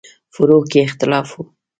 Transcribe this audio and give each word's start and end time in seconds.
فروع 0.33 0.63
کې 0.69 0.79
اختلاف 0.87 1.29
و. 1.33 1.37